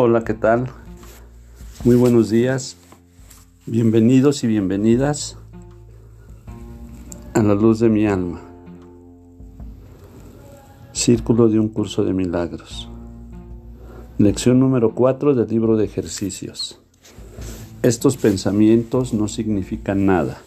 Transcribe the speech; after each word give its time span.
Hola, 0.00 0.22
¿qué 0.22 0.32
tal? 0.32 0.68
Muy 1.84 1.96
buenos 1.96 2.30
días. 2.30 2.76
Bienvenidos 3.66 4.44
y 4.44 4.46
bienvenidas 4.46 5.36
a 7.34 7.42
la 7.42 7.56
luz 7.56 7.80
de 7.80 7.88
mi 7.88 8.06
alma. 8.06 8.40
Círculo 10.92 11.48
de 11.48 11.58
un 11.58 11.68
curso 11.68 12.04
de 12.04 12.12
milagros. 12.12 12.88
Lección 14.18 14.60
número 14.60 14.94
4 14.94 15.34
del 15.34 15.48
libro 15.48 15.76
de 15.76 15.86
ejercicios. 15.86 16.80
Estos 17.82 18.16
pensamientos 18.16 19.12
no 19.12 19.26
significan 19.26 20.06
nada. 20.06 20.40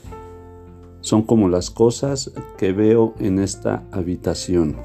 Son 1.02 1.24
como 1.24 1.50
las 1.50 1.72
cosas 1.72 2.32
que 2.58 2.72
veo 2.72 3.16
en 3.20 3.38
esta 3.38 3.84
habitación, 3.92 4.78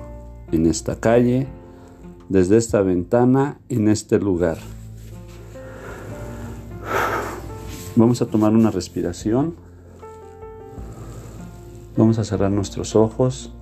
en 0.50 0.66
esta 0.66 0.98
calle, 0.98 1.46
desde 2.28 2.56
esta 2.56 2.82
ventana, 2.82 3.58
en 3.68 3.88
este 3.88 4.18
lugar. 4.18 4.58
Vamos 7.94 8.20
a 8.20 8.26
tomar 8.26 8.52
una 8.52 8.70
respiración. 8.70 9.54
Vamos 11.96 12.18
a 12.18 12.24
cerrar 12.24 12.50
nuestros 12.50 12.94
ojos 12.94 13.54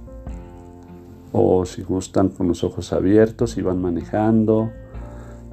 o 1.31 1.65
si 1.67 1.83
gustan 1.83 2.29
con 2.29 2.49
los 2.49 2.65
ojos 2.65 2.93
abiertos, 2.93 3.53
si 3.53 3.63
van 3.63 3.81
manejando, 3.81 4.71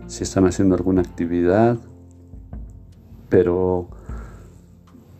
si 0.07 0.23
están 0.23 0.45
haciendo 0.45 0.75
alguna 0.75 1.01
actividad, 1.01 1.77
pero 3.29 3.87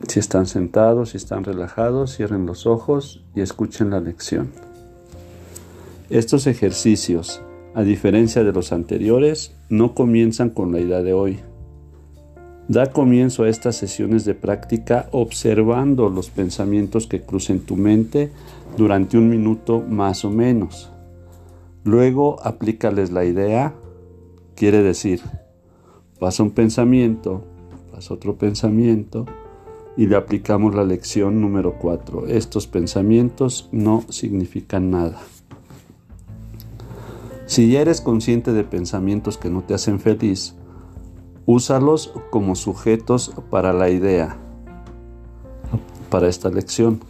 si 0.08 0.20
están 0.20 0.46
sentados, 0.46 1.12
si 1.12 1.18
están 1.18 1.44
relajados, 1.44 2.16
cierren 2.16 2.46
los 2.46 2.66
ojos 2.66 3.24
y 3.36 3.42
escuchen 3.42 3.90
la 3.90 4.00
lección. 4.00 4.52
Estos 6.10 6.46
ejercicios 6.48 7.42
a 7.74 7.84
diferencia 7.84 8.44
de 8.44 8.52
los 8.52 8.74
anteriores, 8.74 9.56
no 9.70 9.94
comienzan 9.94 10.50
con 10.50 10.72
la 10.72 10.80
idea 10.80 11.02
de 11.02 11.14
hoy. 11.14 11.40
Da 12.68 12.92
comienzo 12.92 13.44
a 13.44 13.50
estas 13.50 13.76
sesiones 13.76 14.24
de 14.26 14.34
práctica 14.34 15.08
observando 15.12 16.10
los 16.10 16.30
pensamientos 16.30 17.08
que 17.08 17.22
crucen 17.22 17.62
tu 17.62 17.76
mente 17.76 18.32
durante 18.78 19.18
un 19.18 19.30
minuto 19.30 19.82
más 19.82 20.24
o 20.26 20.30
menos. 20.30 20.92
Luego 21.84 22.38
aplícales 22.44 23.12
la 23.12 23.26
idea, 23.26 23.74
quiere 24.56 24.84
decir, 24.84 25.22
pasa 26.20 26.44
un 26.44 26.52
pensamiento, 26.52 27.44
pasa 27.92 28.14
otro 28.14 28.36
pensamiento 28.36 29.26
y 29.98 30.08
le 30.08 30.16
aplicamos 30.16 30.76
la 30.76 30.84
lección 30.84 31.42
número 31.42 31.78
4. 31.80 32.28
Estos 32.28 32.68
pensamientos 32.68 33.70
no 33.72 34.04
significan 34.10 34.92
nada. 34.92 35.20
Si 37.52 37.70
ya 37.70 37.82
eres 37.82 38.00
consciente 38.00 38.54
de 38.54 38.64
pensamientos 38.64 39.38
que 39.38 39.50
no 39.50 39.62
te 39.62 39.74
hacen 39.74 40.00
feliz, 40.00 40.56
úsalos 41.46 42.14
como 42.30 42.56
sujetos 42.56 43.34
para 43.50 43.74
la 43.74 43.90
idea, 43.90 44.38
para 46.10 46.30
esta 46.30 46.50
lección. 46.50 47.02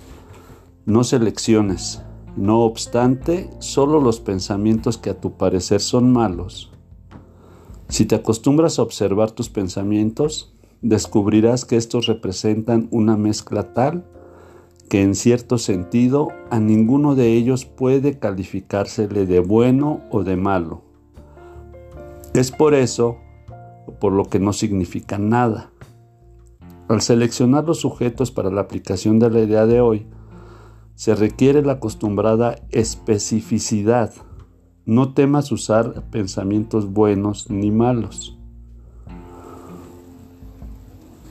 No 0.88 1.04
selecciones. 1.04 2.02
No 2.36 2.62
obstante, 2.62 3.52
solo 3.60 4.02
los 4.02 4.20
pensamientos 4.20 4.98
que 4.98 5.12
a 5.12 5.22
tu 5.22 5.34
parecer 5.34 5.80
son 5.80 6.12
malos. 6.12 6.72
Si 7.88 8.06
te 8.06 8.16
acostumbras 8.16 8.80
a 8.80 8.82
observar 8.82 9.30
tus 9.30 9.48
pensamientos, 9.48 10.56
descubrirás 10.82 11.66
que 11.66 11.78
estos 11.78 12.08
representan 12.08 12.88
una 12.90 13.16
mezcla 13.16 13.76
tal 13.76 14.08
que 14.92 15.02
en 15.02 15.16
cierto 15.16 15.58
sentido 15.58 16.34
a 16.50 16.60
ninguno 16.60 17.16
de 17.16 17.32
ellos 17.32 17.64
puede 17.64 18.20
calificársele 18.20 19.26
de 19.26 19.40
bueno 19.40 20.02
o 20.12 20.26
de 20.26 20.36
malo. 20.36 20.82
Es 22.34 22.52
por 22.52 22.74
eso 22.74 23.16
por 24.02 24.12
lo 24.12 24.26
que 24.26 24.40
no 24.40 24.52
significa 24.52 25.18
nada. 25.18 25.72
Al 26.90 27.00
seleccionar 27.00 27.64
los 27.64 27.80
sujetos 27.80 28.32
para 28.32 28.52
la 28.52 28.60
aplicación 28.60 29.18
de 29.18 29.30
la 29.30 29.40
idea 29.40 29.66
de 29.66 29.80
hoy, 29.80 30.08
se 30.96 31.16
requiere 31.16 31.62
la 31.62 31.74
acostumbrada 31.74 32.58
especificidad. 32.72 34.12
No 34.86 35.14
temas 35.14 35.54
usar 35.54 36.04
pensamientos 36.12 36.92
buenos 36.92 37.50
ni 37.50 37.72
malos. 37.72 38.38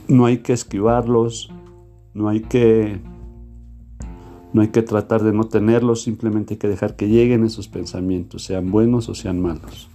No 0.07 0.25
hay 0.25 0.39
que 0.39 0.53
esquivarlos, 0.53 1.51
no 2.15 2.27
hay 2.27 2.41
que 2.41 3.01
no 4.53 4.61
hay 4.61 4.69
que 4.69 4.81
tratar 4.81 5.23
de 5.23 5.33
no 5.33 5.45
tenerlos, 5.45 6.01
simplemente 6.01 6.55
hay 6.55 6.57
que 6.57 6.67
dejar 6.67 6.95
que 6.95 7.07
lleguen 7.07 7.45
esos 7.45 7.67
pensamientos, 7.67 8.43
sean 8.43 8.71
buenos 8.71 9.07
o 9.07 9.15
sean 9.15 9.41
malos. 9.41 9.89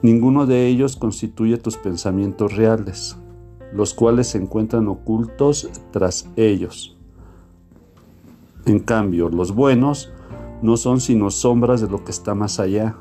Ninguno 0.00 0.46
de 0.46 0.68
ellos 0.68 0.96
constituye 0.96 1.58
tus 1.58 1.76
pensamientos 1.76 2.56
reales, 2.56 3.16
los 3.72 3.92
cuales 3.94 4.28
se 4.28 4.38
encuentran 4.38 4.88
ocultos 4.88 5.68
tras 5.90 6.30
ellos. 6.36 6.96
En 8.64 8.78
cambio, 8.78 9.28
los 9.28 9.54
buenos 9.54 10.10
no 10.62 10.76
son 10.76 11.00
sino 11.00 11.30
sombras 11.30 11.80
de 11.80 11.88
lo 11.88 12.04
que 12.04 12.10
está 12.10 12.34
más 12.34 12.60
allá, 12.60 12.96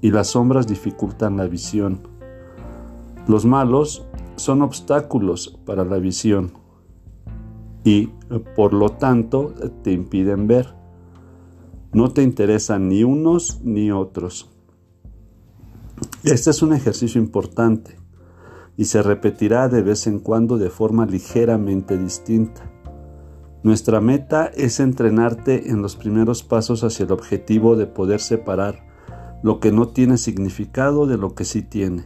y 0.00 0.10
las 0.10 0.28
sombras 0.28 0.66
dificultan 0.66 1.36
la 1.36 1.46
visión. 1.46 2.00
Los 3.28 3.46
malos 3.46 4.04
son 4.36 4.62
obstáculos 4.62 5.58
para 5.64 5.84
la 5.84 5.98
visión 5.98 6.61
y 7.84 8.08
por 8.54 8.72
lo 8.72 8.90
tanto 8.90 9.54
te 9.82 9.92
impiden 9.92 10.46
ver. 10.46 10.74
No 11.92 12.10
te 12.12 12.22
interesan 12.22 12.88
ni 12.88 13.04
unos 13.04 13.60
ni 13.62 13.90
otros. 13.90 14.50
Este 16.24 16.50
es 16.50 16.62
un 16.62 16.72
ejercicio 16.72 17.20
importante 17.20 17.96
y 18.76 18.86
se 18.86 19.02
repetirá 19.02 19.68
de 19.68 19.82
vez 19.82 20.06
en 20.06 20.18
cuando 20.18 20.58
de 20.58 20.70
forma 20.70 21.06
ligeramente 21.06 21.98
distinta. 21.98 22.70
Nuestra 23.62 24.00
meta 24.00 24.46
es 24.46 24.80
entrenarte 24.80 25.70
en 25.70 25.82
los 25.82 25.94
primeros 25.94 26.42
pasos 26.42 26.82
hacia 26.82 27.04
el 27.04 27.12
objetivo 27.12 27.76
de 27.76 27.86
poder 27.86 28.20
separar 28.20 28.86
lo 29.42 29.60
que 29.60 29.70
no 29.70 29.88
tiene 29.88 30.18
significado 30.18 31.06
de 31.06 31.18
lo 31.18 31.34
que 31.34 31.44
sí 31.44 31.62
tiene 31.62 32.04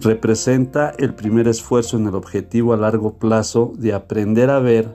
representa 0.00 0.92
el 0.98 1.14
primer 1.14 1.48
esfuerzo 1.48 1.96
en 1.96 2.06
el 2.06 2.14
objetivo 2.14 2.72
a 2.72 2.76
largo 2.76 3.14
plazo 3.14 3.72
de 3.76 3.92
aprender 3.92 4.50
a 4.50 4.58
ver 4.58 4.94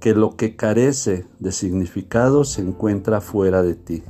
que 0.00 0.14
lo 0.14 0.36
que 0.36 0.56
carece 0.56 1.26
de 1.38 1.52
significado 1.52 2.44
se 2.44 2.62
encuentra 2.62 3.20
fuera 3.20 3.62
de 3.62 3.74
ti 3.74 4.02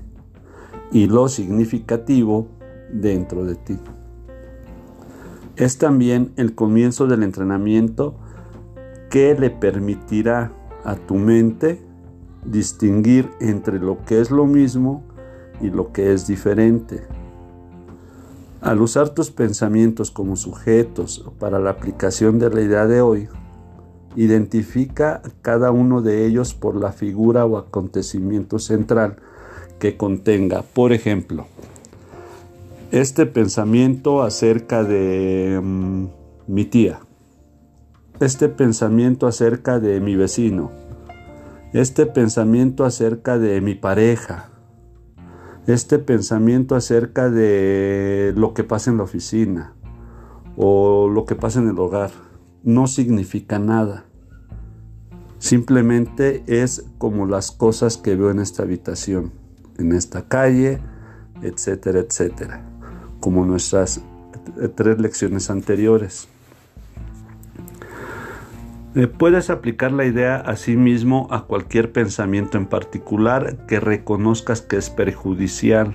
y 0.93 1.07
lo 1.07 1.29
significativo 1.29 2.47
dentro 2.93 3.45
de 3.45 3.55
ti. 3.55 3.79
Es 5.57 5.79
también 5.79 6.33
el 6.37 6.55
comienzo 6.55 7.07
del 7.07 7.23
entrenamiento 7.23 8.17
que 9.11 9.35
le 9.35 9.51
permitirá 9.51 10.53
a 10.85 10.95
tu 10.95 11.17
mente 11.17 11.83
distinguir 12.45 13.31
entre 13.41 13.79
lo 13.79 14.05
que 14.05 14.21
es 14.21 14.31
lo 14.31 14.47
mismo 14.47 15.03
y 15.61 15.71
lo 15.71 15.93
que 15.93 16.13
es 16.13 16.27
diferente 16.27 17.18
al 18.61 18.81
usar 18.81 19.11
tus 19.11 19.31
pensamientos 19.31 20.11
como 20.11 20.37
sujetos 20.37 21.25
para 21.39 21.59
la 21.59 21.71
aplicación 21.71 22.39
de 22.39 22.51
la 22.51 22.61
idea 22.61 22.87
de 22.87 23.01
hoy, 23.01 23.29
identifica 24.17 25.23
cada 25.43 25.71
uno 25.71 26.03
de 26.03 26.27
ellos 26.27 26.55
por 26.55 26.75
la 26.75 26.93
figura 26.93 27.47
o 27.47 27.57
acontecimiento 27.57 28.59
central 28.59 29.17
que 29.79 29.97
contenga. 29.97 30.63
Por 30.63 30.93
ejemplo, 30.93 31.47
este 32.91 33.27
pensamiento 33.27 34.23
acerca 34.23 34.83
de 34.83 35.61
mm, 35.63 36.07
mi 36.49 36.65
tía, 36.65 37.01
este 38.19 38.49
pensamiento 38.49 39.27
acerca 39.27 39.79
de 39.79 40.01
mi 40.01 40.17
vecino, 40.17 40.73
este 41.73 42.07
pensamiento 42.07 42.85
acerca 42.85 43.39
de 43.39 43.61
mi 43.61 43.75
pareja, 43.75 44.49
este 45.69 45.99
pensamiento 45.99 46.77
acerca 46.77 47.29
de 47.29 48.33
lo 48.35 48.55
que 48.55 48.65
pasa 48.65 48.91
en 48.91 48.97
la 48.97 49.03
oficina 49.03 49.75
o 50.57 51.09
lo 51.09 51.27
que 51.27 51.35
pasa 51.35 51.61
en 51.61 51.69
el 51.69 51.79
hogar 51.79 52.11
no 52.65 52.87
significa 52.87 53.59
nada. 53.59 54.07
Simplemente 55.39 56.43
es 56.47 56.87
como 56.97 57.27
las 57.27 57.53
cosas 57.53 57.99
que 57.99 58.17
veo 58.17 58.31
en 58.31 58.41
esta 58.41 58.63
habitación, 58.63 59.33
en 59.77 59.93
esta 59.93 60.27
calle, 60.27 60.81
etcétera, 61.43 62.01
etcétera, 62.01 62.65
como 63.21 63.45
nuestras 63.45 64.01
tres 64.75 64.99
lecciones 64.99 65.51
anteriores. 65.51 66.29
Eh, 68.99 69.07
puedes 69.07 69.49
aplicar 69.49 69.93
la 69.93 70.07
idea 70.07 70.35
a 70.39 70.57
sí 70.57 70.77
mismo 70.77 71.29
a 71.31 71.45
cualquier 71.45 71.93
pensamiento 71.93 72.59
en 72.59 72.67
particular 72.67 73.65
que 73.69 73.79
reconozcas 73.79 74.61
que 74.61 74.77
es 74.77 74.91
perjudicial. 74.91 75.95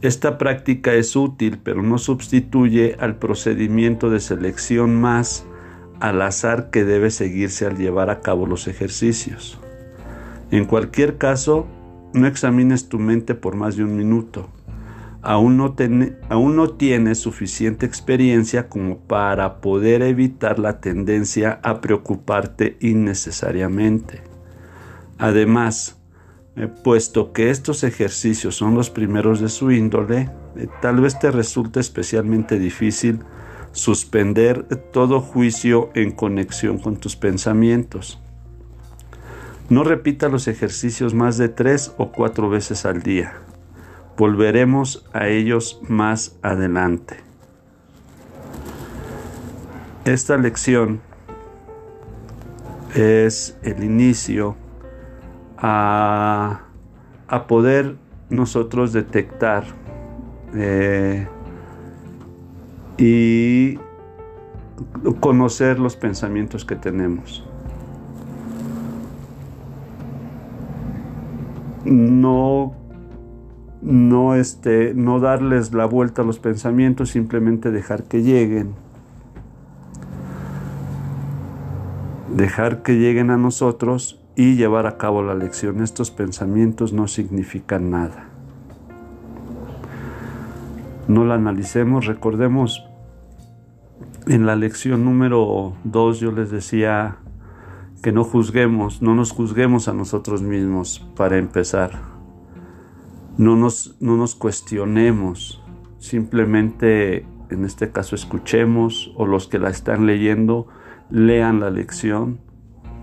Esta 0.00 0.38
práctica 0.38 0.94
es 0.94 1.16
útil, 1.16 1.58
pero 1.60 1.82
no 1.82 1.98
sustituye 1.98 2.96
al 3.00 3.16
procedimiento 3.16 4.08
de 4.08 4.20
selección 4.20 5.00
más 5.00 5.46
al 5.98 6.22
azar 6.22 6.70
que 6.70 6.84
debe 6.84 7.10
seguirse 7.10 7.66
al 7.66 7.76
llevar 7.76 8.08
a 8.08 8.20
cabo 8.20 8.46
los 8.46 8.68
ejercicios. 8.68 9.58
En 10.52 10.66
cualquier 10.66 11.18
caso, 11.18 11.66
no 12.12 12.28
examines 12.28 12.88
tu 12.88 13.00
mente 13.00 13.34
por 13.34 13.56
más 13.56 13.74
de 13.74 13.82
un 13.82 13.96
minuto. 13.96 14.48
Aún 15.24 15.56
no, 15.56 15.74
aún 16.28 16.56
no 16.56 16.70
tienes 16.70 17.18
suficiente 17.18 17.86
experiencia 17.86 18.68
como 18.68 18.98
para 18.98 19.60
poder 19.60 20.02
evitar 20.02 20.58
la 20.58 20.80
tendencia 20.80 21.60
a 21.62 21.80
preocuparte 21.80 22.76
innecesariamente. 22.80 24.22
Además, 25.18 25.98
eh, 26.56 26.68
puesto 26.68 27.32
que 27.32 27.50
estos 27.50 27.84
ejercicios 27.84 28.54
son 28.54 28.74
los 28.74 28.90
primeros 28.90 29.40
de 29.40 29.48
su 29.48 29.72
índole, 29.72 30.30
eh, 30.56 30.68
tal 30.82 31.00
vez 31.00 31.18
te 31.18 31.30
resulte 31.30 31.80
especialmente 31.80 32.58
difícil 32.58 33.20
suspender 33.72 34.64
todo 34.92 35.20
juicio 35.20 35.90
en 35.94 36.12
conexión 36.12 36.78
con 36.78 36.96
tus 36.96 37.16
pensamientos. 37.16 38.20
No 39.68 39.82
repita 39.82 40.28
los 40.28 40.46
ejercicios 40.46 41.14
más 41.14 41.38
de 41.38 41.48
tres 41.48 41.92
o 41.96 42.12
cuatro 42.12 42.50
veces 42.50 42.84
al 42.84 43.02
día. 43.02 43.43
Volveremos 44.16 45.04
a 45.12 45.26
ellos 45.26 45.80
más 45.88 46.38
adelante. 46.42 47.16
Esta 50.04 50.36
lección 50.36 51.00
es 52.94 53.58
el 53.62 53.82
inicio 53.82 54.56
a, 55.56 56.60
poder 57.48 57.96
nosotros 58.30 58.92
detectar 58.92 59.64
eh, 60.54 61.26
y 62.96 63.78
conocer 65.20 65.80
los 65.80 65.96
pensamientos 65.96 66.64
que 66.64 66.76
tenemos. 66.76 67.44
No 71.84 72.83
no 73.84 74.34
este 74.34 74.94
no 74.94 75.20
darles 75.20 75.74
la 75.74 75.84
vuelta 75.84 76.22
a 76.22 76.24
los 76.24 76.38
pensamientos, 76.38 77.10
simplemente 77.10 77.70
dejar 77.70 78.04
que 78.04 78.22
lleguen. 78.22 78.74
Dejar 82.34 82.82
que 82.82 82.94
lleguen 82.94 83.30
a 83.30 83.36
nosotros 83.36 84.20
y 84.34 84.56
llevar 84.56 84.86
a 84.86 84.96
cabo 84.96 85.22
la 85.22 85.34
lección. 85.34 85.82
Estos 85.82 86.10
pensamientos 86.10 86.92
no 86.92 87.06
significan 87.06 87.90
nada. 87.90 88.28
No 91.06 91.26
la 91.26 91.34
analicemos, 91.34 92.06
recordemos 92.06 92.88
en 94.26 94.46
la 94.46 94.56
lección 94.56 95.04
número 95.04 95.74
2 95.84 96.20
yo 96.20 96.32
les 96.32 96.50
decía 96.50 97.18
que 98.02 98.10
no 98.10 98.24
juzguemos, 98.24 99.02
no 99.02 99.14
nos 99.14 99.32
juzguemos 99.32 99.86
a 99.86 99.92
nosotros 99.92 100.40
mismos 100.40 101.06
para 101.14 101.36
empezar 101.36 102.13
no 103.36 103.56
nos, 103.56 103.96
no 104.00 104.16
nos 104.16 104.34
cuestionemos, 104.34 105.62
simplemente 105.98 107.26
en 107.50 107.64
este 107.64 107.90
caso 107.90 108.14
escuchemos 108.14 109.12
o 109.16 109.26
los 109.26 109.48
que 109.48 109.58
la 109.58 109.70
están 109.70 110.06
leyendo 110.06 110.66
lean 111.10 111.60
la 111.60 111.70
lección, 111.70 112.40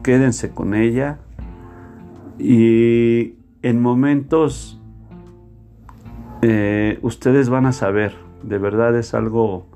quédense 0.03 0.51
con 0.51 0.73
ella 0.73 1.19
y 2.39 3.35
en 3.61 3.81
momentos 3.81 4.81
eh, 6.41 6.97
ustedes 7.01 7.49
van 7.49 7.65
a 7.65 7.71
saber, 7.71 8.15
de 8.41 8.57
verdad 8.57 8.95
es 8.97 9.13
algo, 9.13 9.67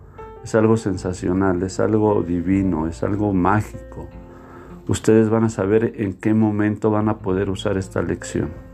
es 0.44 0.56
algo 0.56 0.78
sensacional, 0.78 1.62
es 1.64 1.80
algo 1.80 2.24
divino, 2.24 2.88
es 2.88 3.04
algo 3.04 3.34
mágico. 3.34 4.10
Ustedes 4.88 5.30
van 5.30 5.44
a 5.44 5.50
saber 5.50 5.94
en 5.98 6.14
qué 6.14 6.34
momento 6.34 6.92
van 6.92 7.10
a 7.10 7.20
poder 7.20 7.50
usar 7.50 7.78
esta 7.78 8.02
lección. 8.02 8.65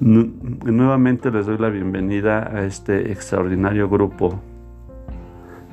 Nuevamente 0.00 1.32
les 1.32 1.46
doy 1.46 1.58
la 1.58 1.70
bienvenida 1.70 2.56
a 2.56 2.64
este 2.64 3.10
extraordinario 3.10 3.88
grupo 3.88 4.40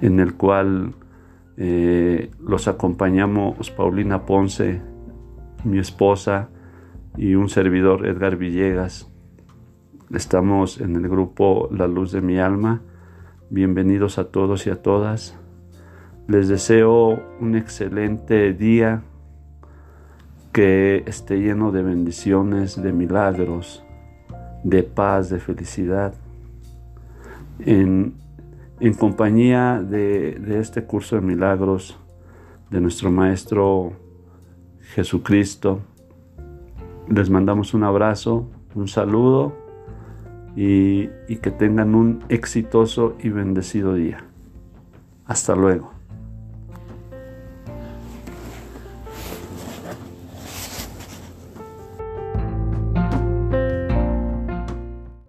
en 0.02 0.20
el 0.20 0.34
cual 0.34 0.96
eh, 1.58 2.32
los 2.42 2.68
acompañamos 2.68 3.70
Paulina 3.70 4.26
Ponce, 4.26 4.82
mi 5.64 5.78
esposa 5.78 6.50
y 7.16 7.36
un 7.36 7.50
servidor 7.50 8.08
Edgar 8.08 8.36
Villegas. 8.36 9.12
Estamos 10.12 10.82
en 10.82 10.96
el 10.96 11.08
grupo 11.08 11.70
La 11.72 11.86
Luz 11.88 12.12
de 12.12 12.22
mi 12.22 12.40
Alma. 12.40 12.82
Bienvenidos 13.52 14.18
a 14.18 14.32
todos 14.32 14.66
y 14.66 14.72
a 14.72 14.82
todas. 14.82 15.40
Les 16.28 16.48
deseo 16.48 17.22
un 17.40 17.56
excelente 17.56 18.54
día 18.54 19.04
que 20.52 21.04
esté 21.06 21.38
lleno 21.42 21.72
de 21.72 21.84
bendiciones, 21.84 22.82
de 22.82 22.92
milagros 22.92 23.86
de 24.66 24.82
paz, 24.82 25.30
de 25.30 25.40
felicidad, 25.40 26.16
en, 27.60 28.16
compañía 28.98 29.82
de, 29.82 30.32
de 30.34 30.60
este 30.60 30.84
curso 30.84 31.16
de 31.16 31.22
milagros 31.22 31.98
de 32.72 32.82
nuestro 32.82 33.12
Maestro 33.12 33.94
Jesucristo. 34.96 35.82
Les 37.08 37.30
mandamos 37.30 37.76
un 37.76 37.84
abrazo, 37.84 38.50
un 38.74 38.88
saludo 38.88 39.54
y, 40.56 41.10
y, 41.28 41.38
que 41.38 41.52
tengan 41.52 41.94
un 41.94 42.24
exitoso 42.30 43.16
y 43.22 43.30
bendecido 43.30 43.94
día. 43.94 44.26
Hasta 45.28 45.56
luego. 45.56 45.95